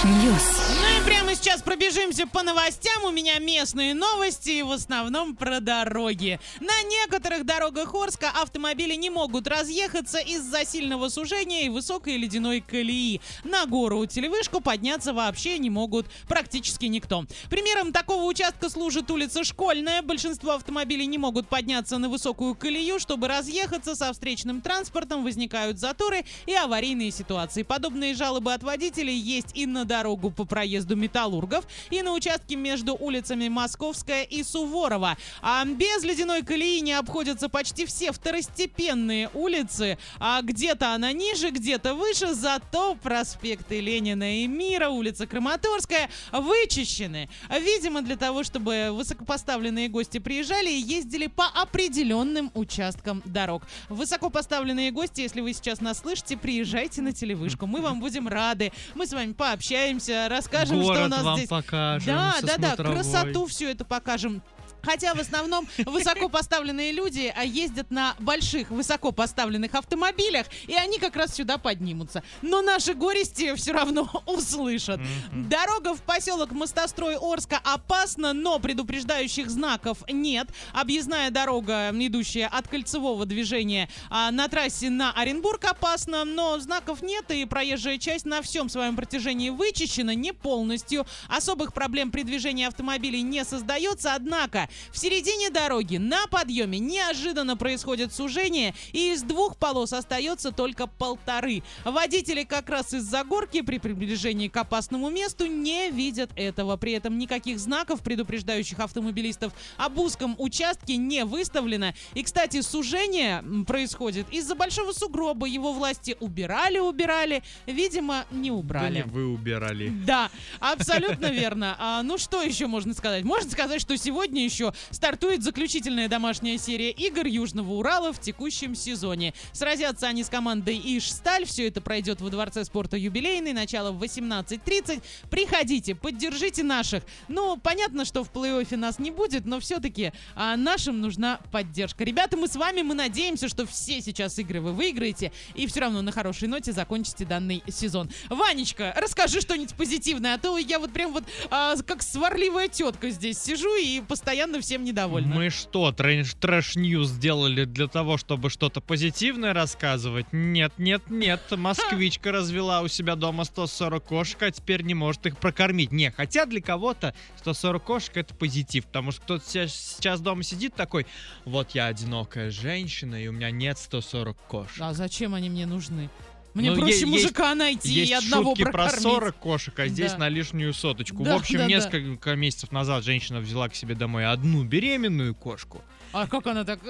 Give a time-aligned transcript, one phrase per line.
[0.00, 3.04] И прямо сейчас пробежимся по новостям.
[3.04, 6.38] У меня местные новости, в основном про дороги.
[6.60, 13.20] На некоторых дорогах Орска автомобили не могут разъехаться из-за сильного сужения и высокой ледяной колеи.
[13.44, 17.24] На гору Телевышку подняться вообще не могут практически никто.
[17.50, 20.02] Примером такого участка служит улица Школьная.
[20.02, 26.24] Большинство автомобилей не могут подняться на высокую колею, чтобы разъехаться со встречным транспортом, возникают заторы
[26.46, 27.62] и аварийные ситуации.
[27.62, 32.94] Подобные жалобы от водителей есть и на дорогу по проезду Металлургов, и на участке между
[32.94, 35.16] улицами Московская и Суворова.
[35.40, 41.94] А без ледяной колеи не обходятся почти все второстепенные улицы, а где-то она ниже, где-то
[41.94, 47.28] выше, зато проспекты Ленина и Мира, улица Краматорская вычищены.
[47.50, 53.62] Видимо, для того, чтобы высокопоставленные гости приезжали и ездили по определенным участкам дорог.
[53.88, 57.66] Высокопоставленные гости, если вы сейчас нас слышите, приезжайте на телевышку.
[57.66, 58.72] Мы вам будем рады.
[58.94, 61.48] Мы с вами пообщаемся, расскажем, что у нас вам здесь.
[61.48, 62.06] покажем.
[62.06, 64.42] Да, да, да, красоту все это покажем.
[64.82, 70.98] Хотя в основном высоко поставленные люди а, ездят на больших высоко поставленных автомобилях, и они
[70.98, 72.22] как раз сюда поднимутся.
[72.42, 75.00] Но наши горести все равно услышат.
[75.32, 80.48] Дорога в поселок Мостострой Орска опасна, но предупреждающих знаков нет.
[80.72, 87.30] Объездная дорога, идущая от кольцевого движения а, на трассе на Оренбург опасна, но знаков нет,
[87.30, 91.06] и проезжая часть на всем своем протяжении вычищена не полностью.
[91.28, 98.12] Особых проблем при движении автомобилей не создается, однако в середине дороги на подъеме неожиданно происходит
[98.12, 101.62] сужение, и из двух полос остается только полторы.
[101.84, 106.76] Водители как раз из-за горки при приближении к опасному месту не видят этого.
[106.76, 111.94] При этом никаких знаков, предупреждающих автомобилистов об узком участке, не выставлено.
[112.14, 115.46] И, кстати, сужение происходит из-за большого сугроба.
[115.46, 118.94] Его власти убирали-убирали, видимо, не Да убрали.
[118.96, 119.88] не вы убирали.
[120.06, 121.76] Да, абсолютно верно.
[121.78, 123.24] А, ну что еще можно сказать?
[123.24, 129.34] Можно сказать, что сегодня еще стартует заключительная домашняя серия игр Южного Урала в текущем сезоне.
[129.52, 131.44] Сразятся они с командой Иш-Сталь.
[131.44, 133.52] Все это пройдет во Дворце спорта юбилейный.
[133.52, 135.02] Начало в 18.30.
[135.30, 137.02] Приходите, поддержите наших.
[137.28, 142.04] Ну, понятно, что в плей-оффе нас не будет, но все-таки нашим нужна поддержка.
[142.04, 146.02] Ребята, мы с вами, мы надеемся, что все сейчас игры вы выиграете и все равно
[146.02, 148.10] на хорошей ноте закончите данный сезон.
[148.28, 153.38] Ванечка, расскажи что-нибудь позитивное, а то я вот прям вот а, как сварливая тетка здесь
[153.38, 155.34] сижу и постоянно всем недовольна.
[155.34, 160.26] Мы что, trash- trash-news сделали для того, чтобы что-то позитивное рассказывать?
[160.32, 161.40] Нет, нет, нет.
[161.50, 165.92] Москвичка развела у себя дома 140 кошек, а теперь не может их прокормить.
[165.92, 171.06] Не, хотя для кого-то 140 кошек это позитив, потому что кто-то сейчас дома сидит такой,
[171.44, 174.76] вот я одинокая женщина, и у меня нет 140 кошек.
[174.80, 176.10] А зачем они мне нужны?
[176.54, 179.02] Мне Ну, проще мужика найти и Есть одного шутки про прокормить.
[179.02, 180.18] 40 кошек, а здесь Да.
[180.18, 181.22] на лишнюю соточку.
[181.24, 181.68] Да, В общем, да, да.
[181.68, 185.82] несколько месяцев назад женщина взяла к себе домой одну беременную кошку.
[186.12, 186.80] А как она так?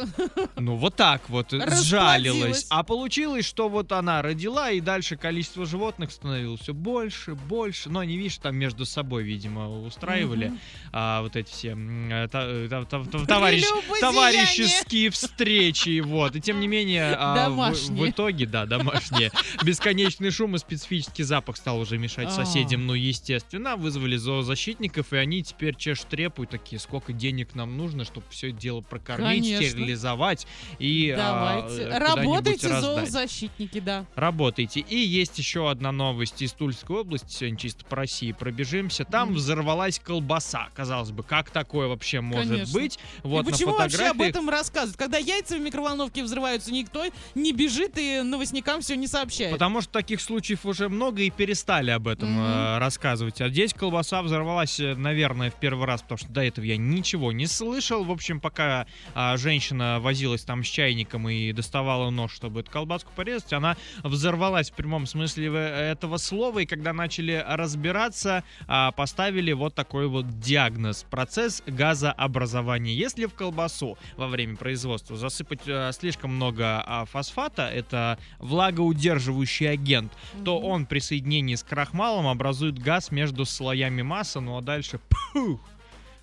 [0.57, 1.85] Ну, вот так вот, Расплодилась.
[1.85, 2.67] сжалилась.
[2.71, 7.89] А получилось, что вот она родила, и дальше количество животных становилось все больше, больше.
[7.91, 10.53] Но они, видишь, там между собой, видимо, устраивали
[10.93, 14.01] а, вот эти все э, та- э, та- та- та- товарищ- Прелюбодеяние.
[14.01, 16.01] товарищеские встречи.
[16.01, 16.37] Вот.
[16.37, 19.31] И тем не менее, а, в- итоге, да, домашние.
[19.65, 22.31] Бесконечный шум и специфический запах стал уже мешать А.
[22.31, 22.87] соседям.
[22.87, 28.05] Ну, естественно, вызвали зоозащитников, и они теперь чешут трепу и такие, сколько денег нам нужно,
[28.05, 28.81] чтобы все дело
[29.17, 29.69] прокормить, Конечно.
[29.69, 30.47] стерилизовать
[30.79, 31.83] и а, Давайте.
[31.83, 32.83] э, Работайте, раздать.
[33.11, 34.05] зоозащитники, да.
[34.15, 34.81] Работайте.
[34.81, 37.33] И есть еще одна новость из Тульской области.
[37.33, 39.05] Сегодня чисто по России пробежимся.
[39.05, 39.37] Там Мгм.
[39.37, 40.69] взорвалась колбаса.
[40.75, 42.73] Казалось бы, как такое вообще может Конечно.
[42.73, 42.99] быть?
[43.23, 44.97] Вот и почему вообще об фотографиях этом рассказывают?
[44.97, 49.53] Когда яйца в микроволновке взрываются, никто не бежит и новостникам все не сообщает.
[49.53, 53.41] Потому что таких случаев уже много и перестали об этом э, рассказывать.
[53.41, 57.33] А здесь колбаса взорвалась, э, наверное, в первый раз, потому что до этого я ничего
[57.33, 58.05] не слышал.
[58.05, 63.11] В общем, пока а, женщина возилась там с чайником и доставала нож, чтобы эту колбаску
[63.15, 66.61] порезать, она взорвалась в прямом смысле этого слова.
[66.61, 71.05] И когда начали разбираться, а, поставили вот такой вот диагноз.
[71.11, 72.95] Процесс газообразования.
[72.95, 80.13] Если в колбасу во время производства засыпать э, слишком много а, фосфата, это влагоудерживающий агент,
[80.45, 80.67] то Мгм.
[80.67, 85.01] он при соединении с крахмалом образует газ между слоями массы, ну а дальше
[85.33, 85.61] пух.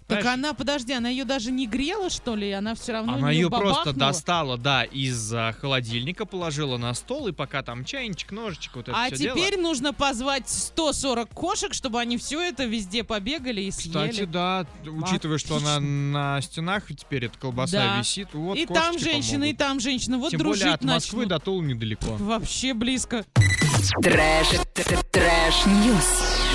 [0.09, 2.51] Так Знаешь, она, подожди, она ее даже не грела, что ли?
[2.51, 7.31] Она все равно она ее просто достала, да, из а, холодильника, положила на стол, и
[7.31, 9.61] пока там чайничек, ножичек, вот это А всё теперь дело.
[9.61, 14.09] нужно позвать 140 кошек, чтобы они все это везде побегали и съели.
[14.09, 17.99] Кстати, да, учитывая, что она на стенах теперь эта колбаса Да.
[17.99, 19.57] висит, вот и там кошечки женщина, и помогут.
[19.59, 20.17] там женщина.
[20.17, 21.39] Вот Тем дружить более от Москвы начнут.
[21.39, 22.15] до Тула недалеко.
[22.17, 23.25] Вообще близко.
[24.01, 24.47] Трэш,
[25.11, 26.48] трэш, ньюс.